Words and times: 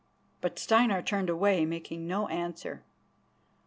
But 0.41 0.57
Steinar 0.57 1.03
turned 1.03 1.29
away, 1.29 1.63
making 1.63 2.07
no 2.07 2.27
answer. 2.27 2.83